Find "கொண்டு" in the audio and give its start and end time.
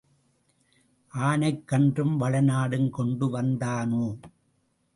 2.89-3.39